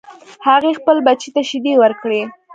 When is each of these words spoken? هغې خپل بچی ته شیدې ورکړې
هغې 0.47 0.71
خپل 0.79 0.95
بچی 1.05 1.29
ته 1.35 1.41
شیدې 1.49 1.73
ورکړې 1.77 2.21